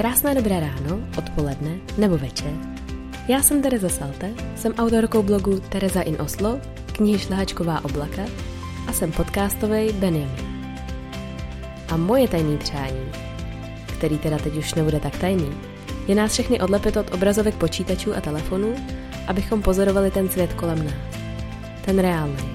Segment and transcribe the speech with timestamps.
[0.00, 2.52] Krásné dobré ráno, odpoledne nebo večer.
[3.28, 6.60] Já jsem Tereza Salte, jsem autorkou blogu Tereza in Oslo,
[6.92, 8.22] knihy Šlehačková oblaka
[8.88, 10.64] a jsem podcastový Benjamin.
[11.88, 13.12] A moje tajný přání,
[13.86, 15.52] který teda teď už nebude tak tajný,
[16.08, 18.74] je nás všechny odlepit od obrazovek počítačů a telefonů,
[19.26, 21.22] abychom pozorovali ten svět kolem nás.
[21.84, 22.50] Ten reálný.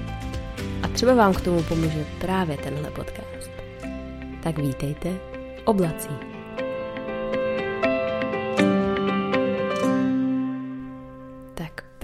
[0.84, 3.50] A třeba vám k tomu pomůže právě tenhle podcast.
[4.44, 5.10] Tak vítejte,
[5.66, 6.35] oblací.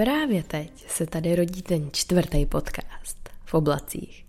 [0.03, 4.25] Právě teď se tady rodí ten čtvrtý podcast v oblacích.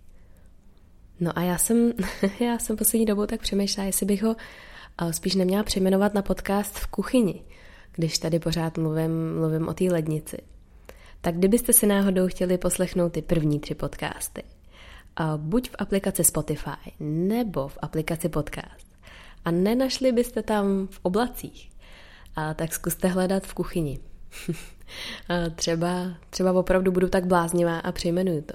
[1.19, 1.93] No a já jsem,
[2.39, 4.35] já jsem poslední dobou tak přemýšlela, jestli bych ho
[5.11, 7.43] spíš neměla přejmenovat na podcast v kuchyni,
[7.95, 10.37] když tady pořád mluvím, mluvím o té lednici.
[11.21, 14.43] Tak kdybyste si náhodou chtěli poslechnout ty první tři podcasty,
[15.37, 18.87] buď v aplikaci Spotify nebo v aplikaci Podcast,
[19.45, 21.69] a nenašli byste tam v oblacích,
[22.55, 23.99] tak zkuste hledat v kuchyni.
[25.55, 28.53] Třeba, třeba opravdu budu tak bláznivá a přejmenuju to.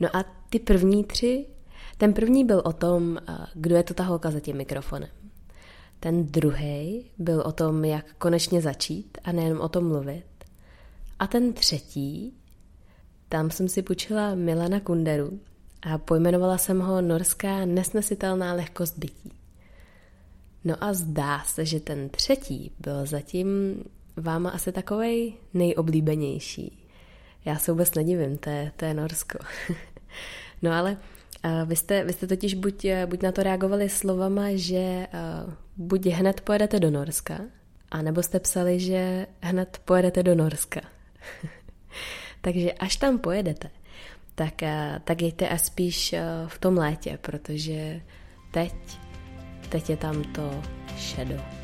[0.00, 1.46] No a ty první tři,
[1.98, 3.18] ten první byl o tom,
[3.54, 5.10] kdo je to ta holka za tím mikrofonem.
[6.00, 10.24] Ten druhý byl o tom, jak konečně začít a nejenom o tom mluvit.
[11.18, 12.34] A ten třetí,
[13.28, 15.40] tam jsem si půjčila Milana Kunderu
[15.82, 19.32] a pojmenovala jsem ho Norská nesnesitelná lehkost bytí.
[20.64, 23.48] No a zdá se, že ten třetí byl zatím
[24.16, 26.78] váma asi takovej nejoblíbenější.
[27.44, 29.38] Já se vůbec nedivím, to je, to je Norsko.
[30.62, 30.96] no ale
[31.44, 35.06] uh, vy, jste, vy jste totiž buď, buď na to reagovali slovama, že
[35.46, 37.40] uh, buď hned pojedete do Norska,
[37.90, 40.80] anebo jste psali, že hned pojedete do Norska.
[42.40, 43.70] Takže až tam pojedete,
[44.34, 48.00] tak, uh, tak jděte a spíš uh, v tom létě, protože
[48.50, 48.74] teď,
[49.68, 50.62] teď je tam to
[50.96, 51.63] šedo.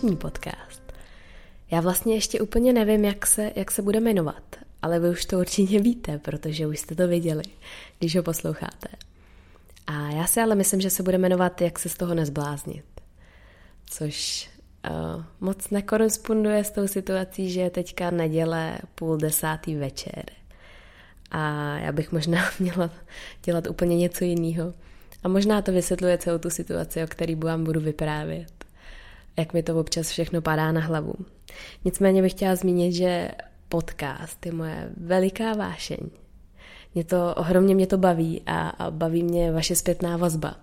[0.00, 0.82] Dnešní podcast.
[1.70, 4.42] Já vlastně ještě úplně nevím, jak se, jak se bude jmenovat,
[4.82, 7.42] ale vy už to určitě víte, protože už jste to viděli,
[7.98, 8.88] když ho posloucháte.
[9.86, 12.84] A já si ale myslím, že se bude jmenovat Jak se z toho nezbláznit.
[13.86, 14.48] Což
[14.90, 20.24] uh, moc nekoresponduje s tou situací, že je teďka neděle půl desátý večer.
[21.30, 22.90] A já bych možná měla
[23.44, 24.74] dělat úplně něco jiného.
[25.22, 28.57] A možná to vysvětluje celou tu situaci, o který vám budu vyprávět
[29.38, 31.14] jak mi to občas všechno padá na hlavu.
[31.84, 33.30] Nicméně bych chtěla zmínit, že
[33.68, 35.98] podcast je moje veliká vášeň.
[36.94, 40.56] Mě to, ohromně mě to baví a, a baví mě vaše zpětná vazba.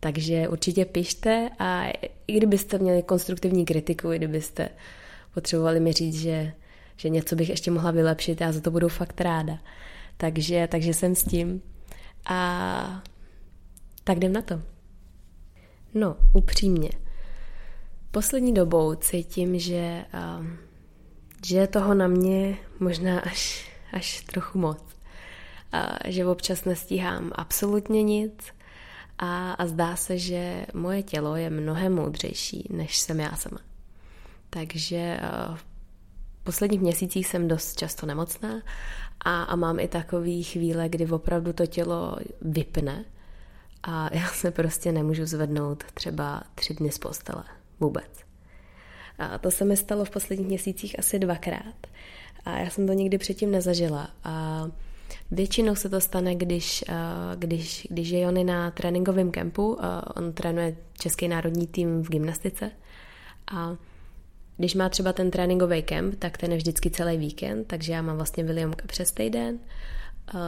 [0.00, 1.92] Takže určitě pište a
[2.26, 4.68] i kdybyste měli konstruktivní kritiku, i kdybyste
[5.34, 6.52] potřebovali mi říct, že,
[6.96, 9.58] že něco bych ještě mohla vylepšit, já za to budu fakt ráda.
[10.16, 11.62] Takže, takže jsem s tím.
[12.26, 13.02] A
[14.04, 14.62] tak jdem na to.
[15.94, 16.90] No, upřímně.
[18.16, 20.04] Poslední dobou cítím, že,
[21.46, 24.78] že je toho na mě možná až, až trochu moc.
[25.74, 28.44] Uh, že občas nestíhám absolutně nic
[29.18, 33.58] a, a zdá se, že moje tělo je mnohem moudřejší, než jsem já sama.
[34.50, 35.20] Takže
[35.54, 35.64] v
[36.44, 38.62] posledních měsících jsem dost často nemocná
[39.20, 43.04] a, a mám i takové chvíle, kdy opravdu to tělo vypne
[43.82, 47.44] a já se prostě nemůžu zvednout třeba tři dny z postele.
[47.80, 48.10] Vůbec.
[49.18, 51.74] A to se mi stalo v posledních měsících asi dvakrát.
[52.44, 54.10] A já jsem to nikdy předtím nezažila.
[54.24, 54.66] A
[55.30, 56.84] většinou se to stane, když,
[57.34, 59.78] když, když je Jony na tréninkovém kempu.
[60.16, 62.70] On trénuje Český národní tým v gymnastice.
[63.52, 63.76] A
[64.56, 68.16] když má třeba ten tréninkový kemp, tak ten je vždycky celý víkend, takže já mám
[68.16, 69.58] vlastně Williamka přes týden.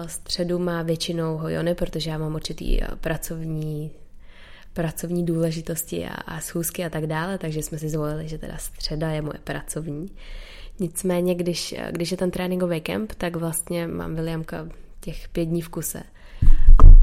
[0.06, 3.90] Středu má většinou ho Jony, protože já mám určitý pracovní
[4.72, 9.10] pracovní důležitosti a, a schůzky a tak dále, takže jsme si zvolili, že teda středa
[9.10, 10.10] je moje pracovní.
[10.80, 14.68] Nicméně, když, když je ten tréninkový kemp, tak vlastně mám Williamka
[15.00, 16.02] těch pět dní v kuse.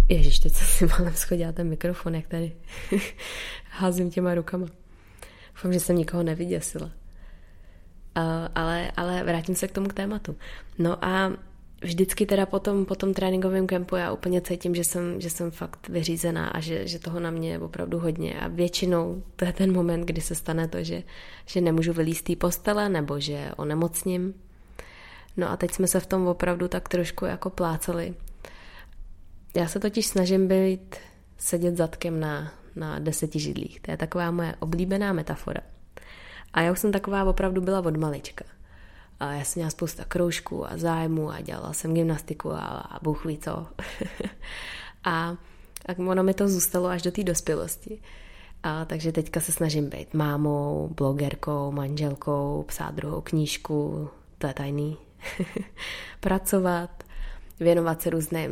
[0.10, 2.52] Ježiš, teď jsem si malem schodila ten mikrofon, jak tady
[3.70, 4.68] házím těma rukama.
[5.56, 6.86] Doufám, že jsem nikoho nevyděsila.
[6.86, 8.24] Uh,
[8.56, 10.36] ale, ale vrátím se k tomu k tématu.
[10.80, 11.32] No a
[11.82, 15.52] vždycky teda po tom, po tom tréninkovém kempu já úplně cítím, že jsem, že jsem
[15.52, 19.54] fakt vyřízená a že, že toho na mě je opravdu hodně a většinou to je
[19.54, 21.04] ten moment, kdy se stane to, že,
[21.46, 24.34] že nemůžu vylíst té postele nebo že onemocním.
[25.38, 28.14] No a teď jsme se v tom opravdu tak trošku jako plácali
[29.56, 30.96] já se totiž snažím být
[31.38, 33.80] sedět zadkem na, na deseti židlích.
[33.80, 35.62] To je taková moje oblíbená metafora.
[36.54, 38.46] A já už jsem taková opravdu byla od malička.
[39.20, 43.26] A já jsem měla spousta kroužků a zájmu a dělala jsem gymnastiku a, a bůh
[43.26, 43.68] ví co.
[45.04, 45.38] a,
[45.86, 48.00] a ono mi to zůstalo až do té dospělosti.
[48.64, 54.98] A takže teďka se snažím být mámou, blogerkou, manželkou, psát druhou knížku, to je tajný,
[56.20, 57.04] pracovat,
[57.60, 58.52] věnovat se různým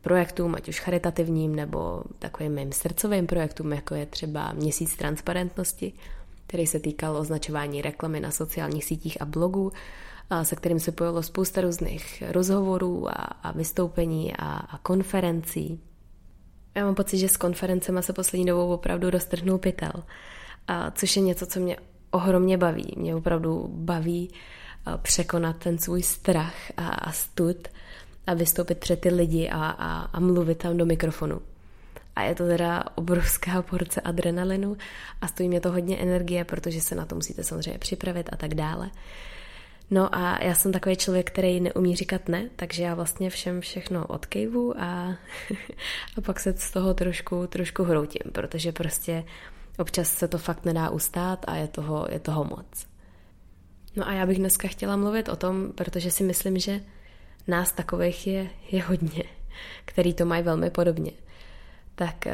[0.00, 5.92] projektům, ať už charitativním nebo takovým mým srdcovým projektům, jako je třeba Měsíc transparentnosti,
[6.48, 9.72] který se týkal označování reklamy na sociálních sítích a blogu,
[10.42, 15.80] se kterým se pojelo spousta různých rozhovorů a, a vystoupení a, a konferencí.
[16.74, 19.92] Já mám pocit, že s konferencema se poslední dobou opravdu roztrhnul pytel,
[20.68, 21.76] a což je něco, co mě
[22.10, 22.94] ohromně baví.
[22.96, 24.30] Mě opravdu baví
[24.96, 27.68] překonat ten svůj strach a, a stud
[28.26, 31.40] a vystoupit před ty lidi a, a, a mluvit tam do mikrofonu.
[32.18, 34.76] A je to teda obrovská porce adrenalinu
[35.20, 38.54] a stojí mě to hodně energie, protože se na to musíte samozřejmě připravit a tak
[38.54, 38.90] dále.
[39.90, 44.06] No a já jsem takový člověk, který neumí říkat ne, takže já vlastně všem všechno
[44.06, 45.16] odkejvu a,
[46.16, 49.24] a pak se z toho trošku, trošku hroutím, protože prostě
[49.78, 52.86] občas se to fakt nedá ustát a je toho, je toho moc.
[53.96, 56.80] No a já bych dneska chtěla mluvit o tom, protože si myslím, že
[57.48, 59.24] nás takových je, je hodně,
[59.84, 61.12] který to mají velmi podobně.
[61.98, 62.32] Tak, uh,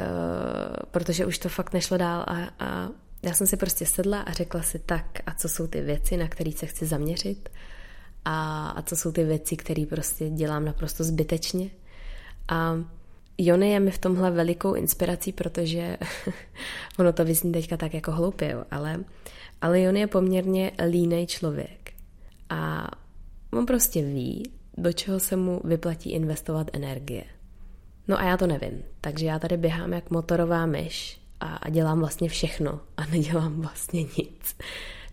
[0.90, 2.88] protože už to fakt nešlo dál a, a
[3.22, 6.28] já jsem si prostě sedla a řekla si tak, a co jsou ty věci, na
[6.28, 7.48] které se chci zaměřit
[8.24, 11.70] a, a co jsou ty věci, které prostě dělám naprosto zbytečně.
[12.48, 12.74] A
[13.38, 15.96] Jony je mi v tomhle velikou inspirací, protože
[16.98, 19.04] ono to vyzní teďka tak jako hloupě, jo, ale,
[19.60, 21.92] ale Jony je poměrně línej člověk.
[22.50, 22.90] A
[23.52, 27.24] on prostě ví, do čeho se mu vyplatí investovat energie.
[28.08, 32.00] No a já to nevím, takže já tady běhám jak motorová myš a, a dělám
[32.00, 34.56] vlastně všechno a nedělám vlastně nic.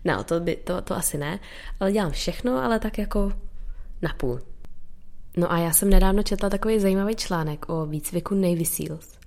[0.04, 1.40] No, to, by, to, to asi ne,
[1.80, 3.32] ale dělám všechno, ale tak jako
[4.02, 4.40] napůl.
[5.36, 9.18] No a já jsem nedávno četla takový zajímavý článek o výcviku Navy Seals.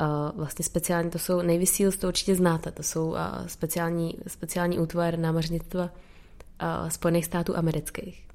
[0.00, 4.78] Uh, vlastně speciálně to jsou, Navy Seals to určitě znáte, to jsou uh, speciální, speciální
[4.78, 8.28] útvar námořnictva uh, Spojených států amerických.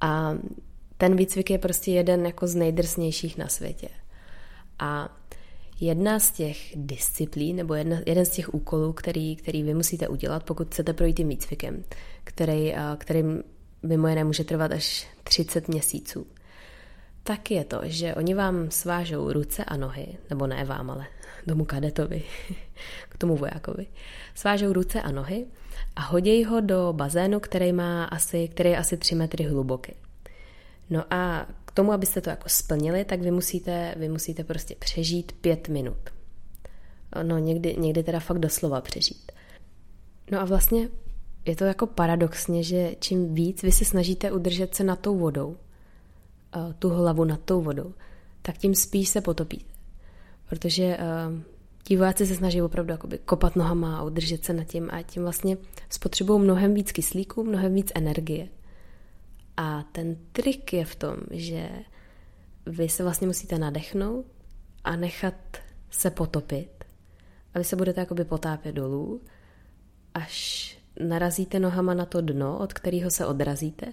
[0.00, 0.34] A
[0.98, 3.88] ten výcvik je prostě jeden jako z nejdrsnějších na světě.
[4.78, 5.16] A
[5.80, 10.44] jedna z těch disciplín, nebo jedna, jeden z těch úkolů, který, který vy musíte udělat,
[10.44, 11.84] pokud chcete projít tím výcvikem,
[12.24, 13.24] který, který
[13.82, 16.26] mimo jiné může trvat až 30 měsíců,
[17.22, 21.06] tak je to, že oni vám svážou ruce a nohy, nebo ne vám, ale
[21.48, 22.22] tomu kadetovi,
[23.08, 23.86] k tomu vojákovi,
[24.34, 25.46] svážou ruce a nohy
[25.96, 29.92] a hodí ho do bazénu, který, má asi, který je asi 3 metry hluboký.
[30.90, 35.32] No a k tomu, abyste to jako splnili, tak vy musíte, vy musíte prostě přežít
[35.32, 35.98] pět minut.
[37.22, 39.32] No někdy, někdy teda fakt doslova přežít.
[40.30, 40.88] No a vlastně
[41.44, 45.56] je to jako paradoxně, že čím víc vy se snažíte udržet se nad tou vodou,
[46.78, 47.94] tu hlavu nad tou vodou,
[48.42, 49.74] tak tím spíš se potopíte.
[50.48, 50.98] Protože
[51.82, 55.22] ti vojáci se snaží opravdu jakoby kopat nohama a udržet se nad tím a tím
[55.22, 55.56] vlastně
[55.90, 58.48] spotřebují mnohem víc kyslíku, mnohem víc energie.
[59.56, 61.70] A ten trik je v tom, že
[62.66, 64.26] vy se vlastně musíte nadechnout
[64.84, 65.34] a nechat
[65.90, 66.84] se potopit.
[67.54, 69.20] A vy se budete jakoby potápět dolů,
[70.14, 73.92] až narazíte nohama na to dno, od kterého se odrazíte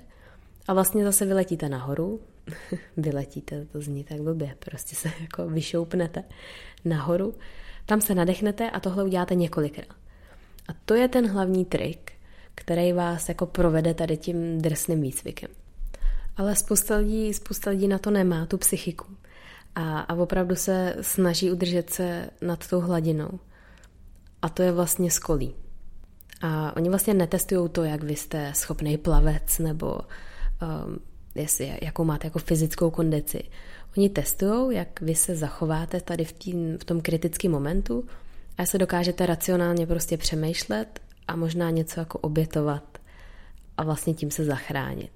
[0.67, 2.22] a vlastně zase vyletíte nahoru.
[2.98, 6.24] vyletíte, to zní tak blbě, prostě se jako vyšoupnete
[6.86, 7.34] nahoru,
[7.86, 9.98] tam se nadechnete a tohle uděláte několikrát.
[10.67, 12.12] A to je ten hlavní trik,
[12.55, 15.50] který vás jako provede tady tím drsným výcvikem.
[16.38, 19.05] Ale spousta lidí, spousta lidí na to nemá, tu psychiku.
[19.75, 23.39] A, a opravdu se snaží udržet se nad tou hladinou.
[24.41, 25.55] A to je vlastně skolí.
[26.41, 31.00] A oni vlastně netestují to, jak vy jste schopný plavec nebo um,
[31.36, 33.43] jestli, jakou máte jako fyzickou kondici.
[33.98, 38.05] Oni testují, jak vy se zachováte tady v, tím, v tom kritickém momentu
[38.57, 42.97] a se dokážete racionálně prostě přemýšlet a možná něco jako obětovat
[43.77, 45.11] a vlastně tím se zachránit.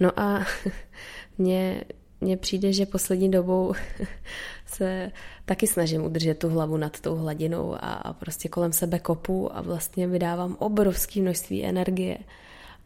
[0.00, 0.46] No a
[1.38, 1.84] mně,
[2.20, 3.74] mně přijde, že poslední dobou
[4.66, 5.12] se
[5.44, 9.60] taky snažím udržet tu hlavu nad tou hladinou a, a prostě kolem sebe kopu a
[9.60, 12.18] vlastně vydávám obrovské množství energie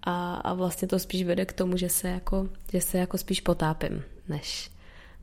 [0.03, 3.41] a, a vlastně to spíš vede k tomu, že se jako, že se jako spíš
[3.41, 4.71] potápím, než,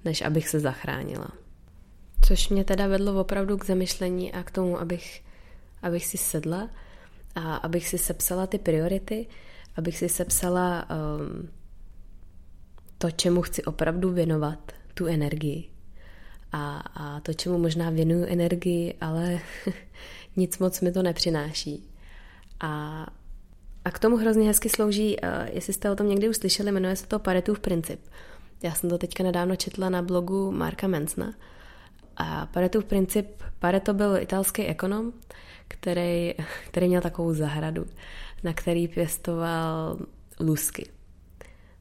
[0.05, 1.27] než abych se zachránila.
[2.27, 5.23] Což mě teda vedlo opravdu k zamyšlení a k tomu, abych,
[5.81, 6.69] abych si sedla
[7.35, 9.27] a abych si sepsala ty priority,
[9.75, 11.49] abych si sepsala um,
[12.97, 15.69] to, čemu chci opravdu věnovat tu energii.
[16.51, 19.39] A, a to, čemu možná věnuju energii, ale
[20.35, 21.89] nic moc mi to nepřináší.
[22.59, 23.05] A,
[23.85, 26.95] a k tomu hrozně hezky slouží, uh, jestli jste o tom někdy už slyšeli, jmenuje
[26.95, 27.99] se to Paretův princip.
[28.63, 31.33] Já jsem to teďka nedávno četla na blogu Marka Mensna.
[32.19, 35.13] A Paretův princip, Pareto byl italský ekonom,
[35.67, 36.33] který,
[36.67, 37.85] který měl takovou zahradu,
[38.43, 39.97] na který pěstoval
[40.39, 40.85] lusky.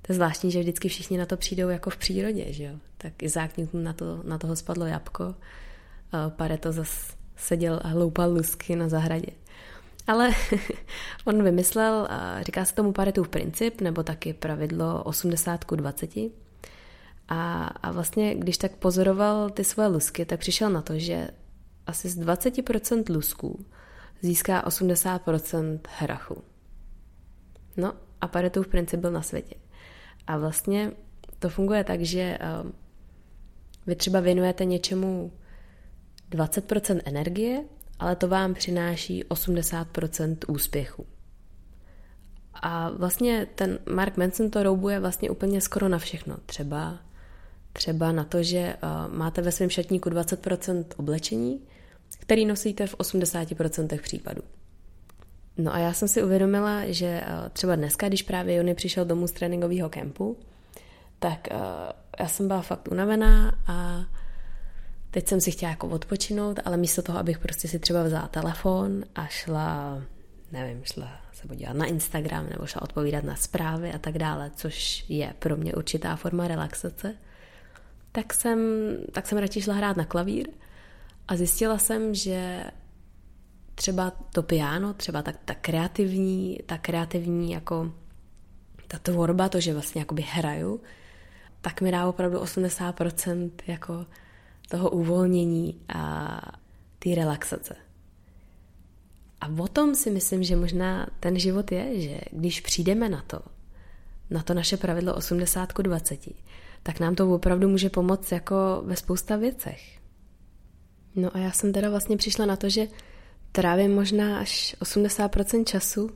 [0.03, 2.73] To je zvláštní, že vždycky všichni na to přijdou jako v přírodě, že jo?
[2.99, 5.35] Tak Izák Newton na, to, na toho spadlo jabko,
[6.29, 9.33] Pareto zase seděl a hloupal lusky na zahradě.
[10.07, 10.31] Ale
[11.25, 12.09] on vymyslel,
[12.43, 16.11] říká se tomu Paretův princip, nebo taky pravidlo 80 k 20.
[17.29, 21.29] A, a vlastně, když tak pozoroval ty svoje lusky, tak přišel na to, že
[21.87, 23.67] asi z 20% lusků
[24.23, 26.45] získá 80% hrachu.
[27.77, 29.55] No a Paretův princip byl na světě.
[30.27, 30.93] A vlastně
[31.39, 32.39] to funguje tak, že
[33.87, 35.33] vy třeba věnujete něčemu
[36.31, 37.65] 20% energie,
[37.99, 41.07] ale to vám přináší 80% úspěchu.
[42.55, 46.37] A vlastně ten Mark Manson to roubuje vlastně úplně skoro na všechno.
[46.47, 46.99] Třeba,
[47.79, 48.77] třeba na to, že
[49.09, 51.61] máte ve svém šatníku 20% oblečení,
[52.19, 54.43] který nosíte v 80% případů.
[55.57, 59.33] No a já jsem si uvědomila, že třeba dneska, když právě Jony přišel domů z
[59.33, 60.37] tréninkového kempu,
[61.19, 61.49] tak
[62.21, 64.05] já jsem byla fakt unavená a
[65.11, 69.05] teď jsem si chtěla jako odpočinout, ale místo toho, abych prostě si třeba vzala telefon
[69.15, 70.03] a šla,
[70.53, 75.05] nevím, šla se podívat na Instagram nebo šla odpovídat na zprávy a tak dále, což
[75.09, 77.15] je pro mě určitá forma relaxace,
[78.19, 78.59] tak jsem,
[79.13, 80.49] tak jsem radši šla hrát na klavír
[81.29, 82.65] a zjistila jsem, že
[83.75, 87.93] třeba to piano, třeba tak ta kreativní, ta kreativní jako
[88.89, 90.81] ta tvorba, to, že vlastně jakoby hraju,
[91.61, 94.07] tak mi dá opravdu 80% jako
[94.69, 96.41] toho uvolnění a
[96.99, 97.77] té relaxace.
[99.41, 103.41] A o tom si myslím, že možná ten život je, že když přijdeme na to,
[104.31, 106.29] na to naše pravidlo 80 k 20,
[106.83, 109.99] tak nám to opravdu může pomoct jako ve spousta věcech.
[111.15, 112.87] No a já jsem teda vlastně přišla na to, že
[113.53, 116.11] trávím možná až 80% času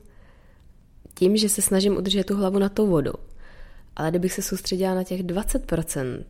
[1.13, 3.13] tím, že se snažím udržet tu hlavu na tou vodou.
[3.95, 6.23] Ale kdybych se soustředila na těch 20%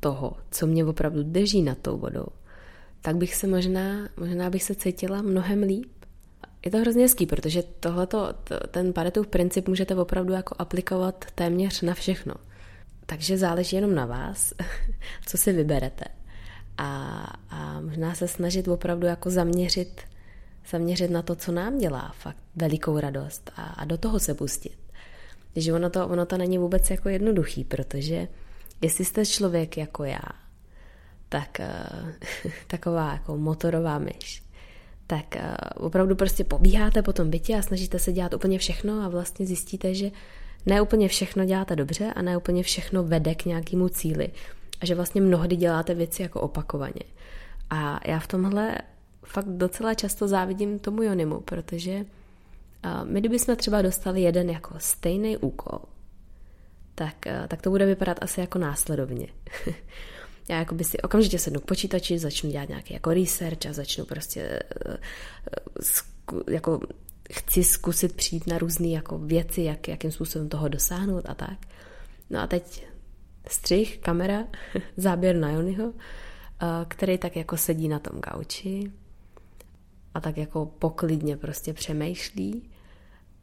[0.00, 2.26] toho, co mě opravdu drží nad tou vodou,
[3.02, 5.92] tak bych se možná, možná bych se cítila mnohem líp.
[6.64, 8.34] Je to hrozně hezký, protože tohleto,
[8.70, 12.34] ten Paretův princip můžete opravdu jako aplikovat téměř na všechno.
[13.12, 14.54] Takže záleží jenom na vás,
[15.26, 16.04] co si vyberete.
[16.78, 20.00] A, a možná se snažit opravdu jako zaměřit,
[20.70, 24.76] zaměřit na to, co nám dělá fakt velikou radost a, a do toho se pustit.
[25.54, 28.28] Takže ono to, ono to není vůbec jako jednoduchý, protože
[28.82, 30.22] Jestli jste člověk jako já,
[31.28, 34.42] tak uh, taková jako motorová myš,
[35.06, 39.08] tak uh, opravdu prostě pobíháte po tom bytě a snažíte se dělat úplně všechno a
[39.08, 40.10] vlastně zjistíte, že
[40.66, 44.28] ne úplně všechno děláte dobře a ne úplně všechno vede k nějakému cíli
[44.80, 47.02] a že vlastně mnohdy děláte věci jako opakovaně.
[47.70, 48.78] A já v tomhle
[49.24, 52.04] fakt docela často závidím tomu Jonimu, protože uh,
[53.04, 55.78] my kdybychom třeba dostali jeden jako stejný úkol,
[56.94, 59.26] tak, eh, tak to bude vypadat asi jako následovně.
[60.48, 64.04] Já jako by si okamžitě sednu k počítači, začnu dělat nějaký jako research a začnu
[64.04, 64.96] prostě eh,
[65.52, 66.80] eh, jako
[67.32, 71.58] chci zkusit přijít na různé jako věci, jak, jakým způsobem toho dosáhnout a tak.
[72.30, 72.86] No a teď
[73.48, 74.44] střih, kamera,
[74.96, 75.92] záběr na Jonyho,
[76.88, 78.92] který tak jako sedí na tom gauči
[80.14, 82.70] a tak jako poklidně prostě přemýšlí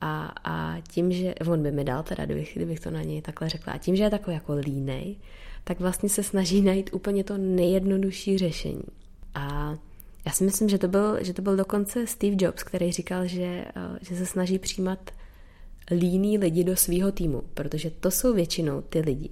[0.01, 3.49] a, a tím, že on by mi dal teda, kdybych, kdybych to na něj takhle
[3.49, 5.15] řekla, a tím, že je takový jako línej,
[5.63, 8.83] tak vlastně se snaží najít úplně to nejjednodušší řešení.
[9.35, 9.75] A
[10.25, 13.43] já si myslím, že to byl, že to byl dokonce Steve Jobs, který říkal, že,
[13.43, 15.11] eh, že se snaží přijímat
[15.91, 19.29] líní lidi do svého týmu, protože to jsou většinou ty lidi,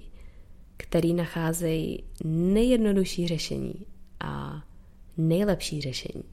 [0.76, 3.74] který nacházejí nejjednodušší řešení
[4.20, 4.62] a
[5.16, 6.24] nejlepší řešení.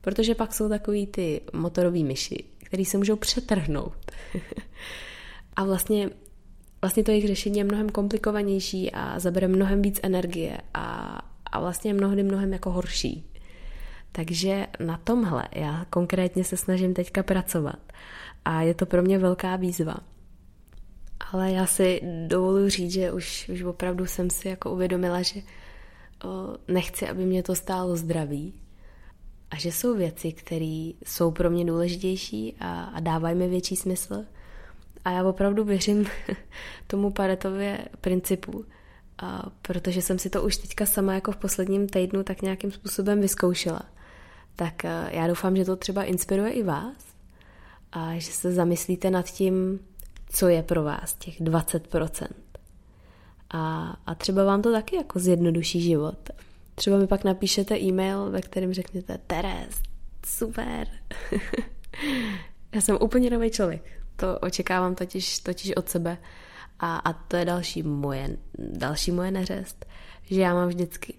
[0.00, 4.12] Protože pak jsou takový ty motorový myši, který se můžou přetrhnout.
[5.56, 6.10] a vlastně,
[6.82, 11.94] vlastně to jejich řešení je mnohem komplikovanější a zabere mnohem víc energie a, a vlastně
[11.94, 13.33] mnohdy mnohem jako horší.
[14.16, 17.92] Takže na tomhle já konkrétně se snažím teďka pracovat
[18.44, 19.96] a je to pro mě velká výzva.
[21.32, 25.40] Ale já si dovoluji říct, že už, už opravdu jsem si jako uvědomila, že
[26.24, 26.28] o,
[26.68, 28.54] nechci, aby mě to stálo zdraví,
[29.50, 34.24] a že jsou věci, které jsou pro mě důležitější a, a dávají mi větší smysl.
[35.04, 36.06] A já opravdu věřím
[36.86, 38.64] tomu Paretově principu
[39.18, 43.20] a protože jsem si to už teďka sama jako v posledním týdnu tak nějakým způsobem
[43.20, 43.82] vyzkoušela.
[44.56, 47.14] Tak eh, já doufám, že to třeba inspiruje i vás
[47.92, 49.80] a že se zamyslíte nad tím,
[50.28, 52.26] co je pro vás těch 20%.
[53.50, 56.30] A, a třeba vám to taky jako zjednoduší život.
[56.74, 59.82] Třeba mi pak napíšete e-mail, ve kterém řeknete Teres,
[60.26, 60.88] super.
[62.74, 63.82] já jsem úplně nový člověk.
[64.16, 66.18] To očekávám totiž, totiž od sebe.
[66.80, 69.86] A, a to je další moje, další moje neřest,
[70.22, 71.14] že já mám vždycky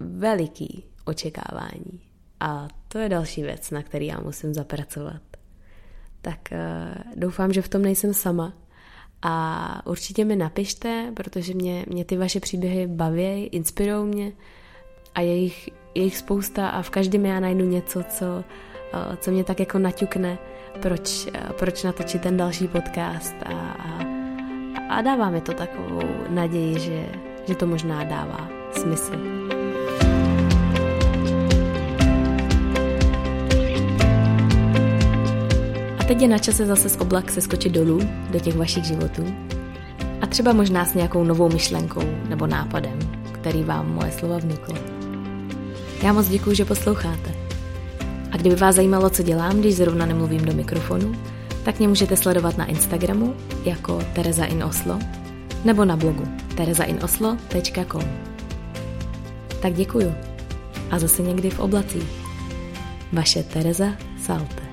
[0.00, 2.07] veliký očekávání.
[2.40, 5.22] A to je další věc, na který já musím zapracovat.
[6.20, 8.52] Tak uh, doufám, že v tom nejsem sama.
[9.22, 14.32] A určitě mi napište, protože mě, mě ty vaše příběhy baví, inspirují mě
[15.14, 18.44] a je jich, je jich spousta a v každém já najdu něco, co,
[18.94, 20.38] uh, co mě tak jako naťukne,
[20.82, 24.18] proč, uh, proč natočit ten další podcast a, a
[24.88, 27.06] a dává mi to takovou naději, že,
[27.46, 29.12] že to možná dává smysl.
[36.08, 38.00] Teď je na čase zase z oblak se skočit dolů
[38.30, 39.24] do těch vašich životů
[40.20, 42.98] a třeba možná s nějakou novou myšlenkou nebo nápadem,
[43.32, 44.74] který vám moje slova vnuklo.
[46.02, 47.34] Já moc děkuji, že posloucháte.
[48.32, 51.14] A kdyby vás zajímalo, co dělám, když zrovna nemluvím do mikrofonu,
[51.62, 53.34] tak mě můžete sledovat na Instagramu
[53.64, 54.98] jako Tereza in Oslo
[55.64, 56.24] nebo na blogu
[56.56, 58.04] terezainoslo.com.
[59.62, 60.14] Tak děkuju
[60.90, 62.08] a zase někdy v oblacích.
[63.12, 63.86] Vaše Tereza
[64.22, 64.67] Salte.